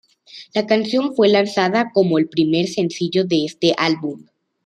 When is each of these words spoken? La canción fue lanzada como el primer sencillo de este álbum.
La 0.55 0.65
canción 0.65 1.13
fue 1.15 1.29
lanzada 1.29 1.91
como 1.93 2.17
el 2.17 2.27
primer 2.27 2.65
sencillo 2.67 3.23
de 3.23 3.45
este 3.45 3.75
álbum. 3.77 4.23